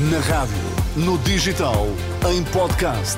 [0.00, 0.54] Na rádio,
[0.94, 1.88] no digital,
[2.30, 3.16] em podcast.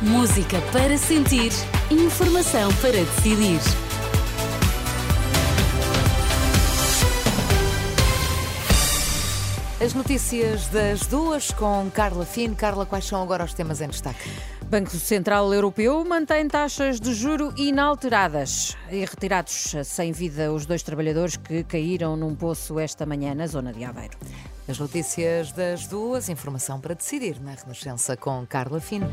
[0.00, 1.50] Música para sentir,
[1.90, 3.58] informação para decidir.
[9.84, 12.54] As notícias das duas com Carla Fino.
[12.54, 14.30] Carla, quais são agora os temas em destaque?
[14.70, 21.36] Banco Central Europeu mantém taxas de juro inalteradas e retirados sem vida os dois trabalhadores
[21.36, 24.16] que caíram num poço esta manhã na zona de Aveiro.
[24.66, 29.06] As notícias das duas, informação para decidir na Renascença com Carla Fino.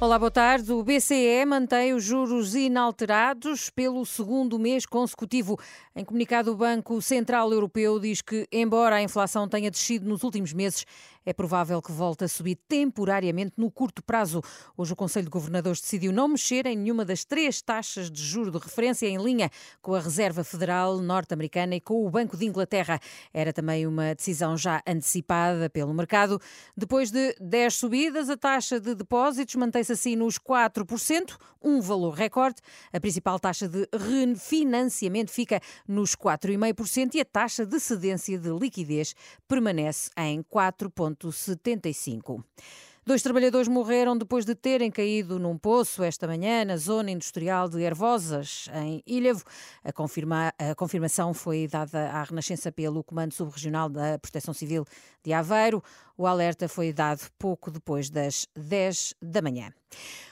[0.00, 0.72] Olá, boa tarde.
[0.72, 5.56] O BCE mantém os juros inalterados pelo segundo mês consecutivo.
[5.94, 10.52] Em comunicado, o Banco Central Europeu diz que, embora a inflação tenha descido nos últimos
[10.52, 10.84] meses,
[11.24, 14.42] é provável que volte a subir temporariamente no curto prazo.
[14.76, 18.50] Hoje, o Conselho de Governadores decidiu não mexer em nenhuma das três taxas de juro
[18.50, 19.50] de referência em linha
[19.80, 23.00] com a Reserva Federal norte-americana e com o Banco de Inglaterra.
[23.32, 26.40] Era também uma decisão já antecipada pelo mercado.
[26.76, 32.56] Depois de 10 subidas, a taxa de depósitos mantém-se assim nos 4%, um valor recorde.
[32.92, 39.14] A principal taxa de refinanciamento fica nos 4,5% e a taxa de cedência de liquidez
[39.46, 40.42] permanece em
[41.14, 42.42] 4,75%.
[43.04, 47.82] Dois trabalhadores morreram depois de terem caído num poço esta manhã na zona industrial de
[47.82, 49.42] Hervosas, em Ilhavo.
[49.82, 54.84] A, confirma, a confirmação foi dada à Renascença pelo Comando Subregional da Proteção Civil
[55.24, 55.82] de Aveiro.
[56.22, 59.72] O alerta foi dado pouco depois das 10 da manhã.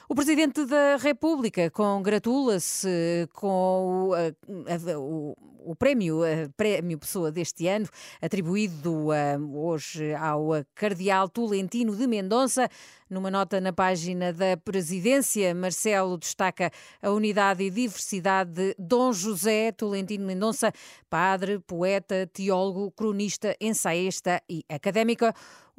[0.07, 6.21] O Presidente da República congratula-se com o, a, o, o prémio,
[6.55, 7.87] prémio Pessoa deste ano,
[8.21, 9.07] atribuído
[9.53, 12.69] hoje ao Cardeal Tolentino de Mendonça.
[13.09, 19.73] Numa nota na página da Presidência, Marcelo destaca a unidade e diversidade de Dom José
[19.73, 20.71] Tolentino Mendonça,
[21.09, 25.25] padre, poeta, teólogo, cronista, ensaísta e académico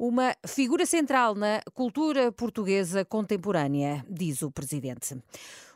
[0.05, 5.15] uma figura central na cultura portuguesa contemporânea, diz o presidente.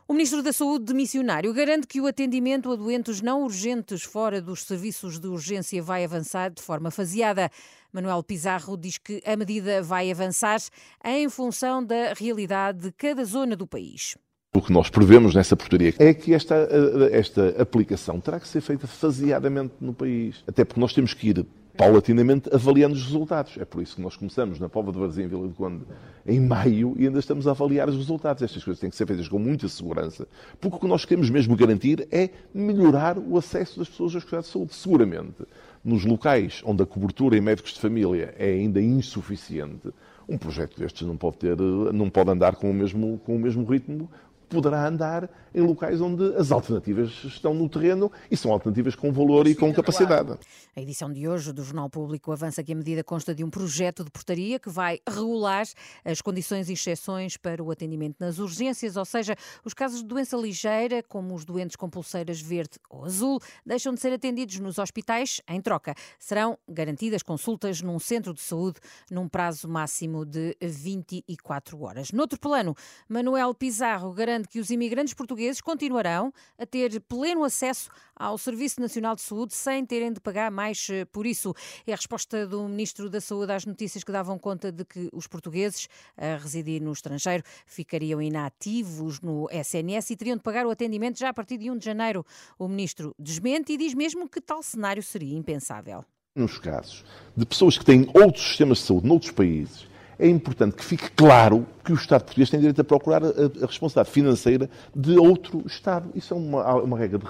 [0.06, 4.64] O Ministro da Saúde missionário garante que o atendimento a doentes não urgentes fora dos
[4.64, 7.50] serviços de urgência vai avançar de forma faseada.
[7.94, 10.60] Manuel Pizarro diz que a medida vai avançar
[11.06, 14.18] em função da realidade de cada zona do país.
[14.54, 16.68] O que nós prevemos nessa portaria é que esta,
[17.12, 20.44] esta aplicação terá que ser feita faseadamente no país.
[20.48, 21.46] Até porque nós temos que ir
[21.78, 23.58] paulatinamente avaliando os resultados.
[23.58, 25.86] É por isso que nós começamos na Pova de Varzim, em Vila do Conde,
[26.26, 28.42] em maio, e ainda estamos a avaliar os resultados.
[28.42, 30.28] Estas coisas têm que ser feitas com muita segurança,
[30.60, 34.48] porque o que nós queremos mesmo garantir é melhorar o acesso das pessoas aos cuidados
[34.48, 34.74] de saúde.
[34.74, 35.44] Seguramente,
[35.84, 39.94] nos locais onde a cobertura em médicos de família é ainda insuficiente,
[40.28, 43.64] um projeto destes não pode, ter, não pode andar com o mesmo, com o mesmo
[43.64, 44.10] ritmo
[44.50, 49.48] poderá andar em locais onde as alternativas estão no terreno e são alternativas com valor
[49.48, 50.38] e com capacidade.
[50.76, 54.04] A edição de hoje do Jornal Público avança que a medida consta de um projeto
[54.04, 55.66] de portaria que vai regular
[56.06, 59.36] as condições e exceções para o atendimento nas urgências, ou seja,
[59.66, 64.00] os casos de doença ligeira, como os doentes com pulseiras verde ou azul, deixam de
[64.00, 65.96] ser atendidos nos hospitais em troca.
[66.20, 68.80] Serão garantidas consultas num centro de saúde
[69.10, 72.12] num prazo máximo de 24 horas.
[72.12, 72.76] Noutro plano,
[73.10, 79.16] Manuel Pizarro garante que os imigrantes portugueses continuarão a ter pleno acesso ao Serviço Nacional
[79.16, 81.54] de Saúde sem terem de pagar mais eh, por isso.
[81.86, 85.28] É a resposta do Ministro da Saúde às notícias que davam conta de que os
[85.28, 85.88] portugueses
[86.18, 91.30] a residir no estrangeiro ficariam inativos no SNS e teriam de pagar o atendimento já
[91.30, 92.26] a partir de 1 de janeiro.
[92.60, 96.04] O Ministro desmente e diz mesmo que tal cenário seria impensável.
[96.36, 97.04] Nos casos
[97.36, 99.88] de pessoas que têm outros sistemas de saúde noutros países
[100.20, 103.66] é importante que fique claro que o Estado português tem direito a procurar a, a
[103.66, 106.10] responsabilidade financeira de outro Estado.
[106.14, 107.26] Isso é uma, uma, regra de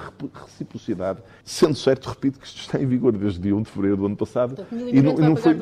[0.46, 1.20] reciprocidade.
[1.44, 4.16] Sendo certo, repito que isto está em vigor desde dia 1 de fevereiro do ano
[4.16, 4.56] passado.
[4.56, 5.53] Portanto, e não, não foi...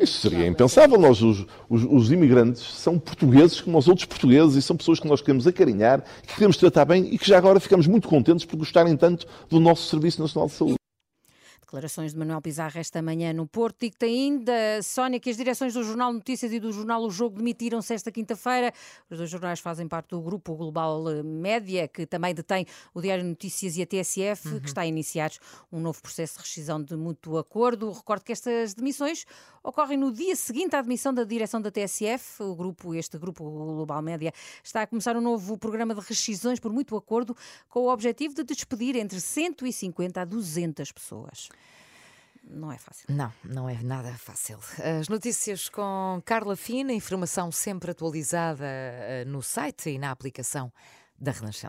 [0.00, 0.98] Isso seria impensável.
[0.98, 5.06] Nós, os, os, os, imigrantes, são portugueses como os outros portugueses e são pessoas que
[5.06, 8.56] nós queremos acarinhar, que queremos tratar bem e que já agora ficamos muito contentes por
[8.56, 10.77] gostarem tanto do nosso Serviço Nacional de Saúde.
[11.68, 13.82] Declarações de Manuel Pizarro esta manhã no Porto.
[13.82, 17.10] E que tem ainda, Sónia, que as direções do Jornal Notícias e do Jornal O
[17.10, 18.72] Jogo demitiram-se esta quinta-feira.
[19.10, 23.76] Os dois jornais fazem parte do grupo Global Média, que também detém o Diário Notícias
[23.76, 24.60] e a TSF, uhum.
[24.60, 25.30] que está a iniciar
[25.70, 27.92] um novo processo de rescisão de mútuo acordo.
[27.92, 29.26] Recordo que estas demissões
[29.68, 32.42] ocorrem no dia seguinte à admissão da direção da TSF.
[32.42, 34.32] O grupo, este grupo Global Média,
[34.64, 37.36] está a começar um novo programa de rescisões por mútuo acordo
[37.68, 41.48] com o objetivo de despedir entre 150 a 200 pessoas
[42.50, 43.04] não é fácil.
[43.10, 44.58] Não, não é nada fácil.
[44.98, 50.72] As notícias com Carla Fina, informação sempre atualizada eh, no site e na aplicação
[51.20, 51.66] da Renascença.